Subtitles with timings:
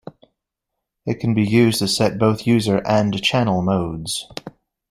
[1.05, 4.27] It can be used to set both user and channel modes.